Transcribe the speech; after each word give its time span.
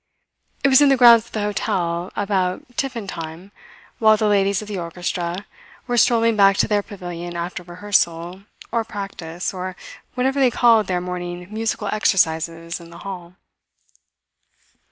It 0.63 0.67
was 0.69 0.81
in 0.81 0.89
the 0.89 0.97
grounds 0.97 1.27
of 1.27 1.31
the 1.33 1.41
hotel, 1.41 2.11
about 2.15 2.65
tiffin 2.75 3.05
time, 3.05 3.51
while 3.99 4.17
the 4.17 4.25
Ladies 4.27 4.59
of 4.63 4.67
the 4.67 4.79
orchestra 4.79 5.45
were 5.85 5.95
strolling 5.95 6.35
back 6.35 6.57
to 6.57 6.67
their 6.67 6.81
pavilion 6.81 7.35
after 7.37 7.61
rehearsal, 7.61 8.41
or 8.71 8.83
practice, 8.83 9.53
or 9.53 9.75
whatever 10.15 10.39
they 10.39 10.49
called 10.49 10.87
their 10.87 11.01
morning 11.01 11.47
musical 11.53 11.87
exercises 11.91 12.79
in 12.79 12.89
the 12.89 12.97
hall. 13.05 13.35